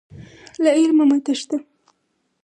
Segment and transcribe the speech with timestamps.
[0.61, 1.57] له علمه مه تښته.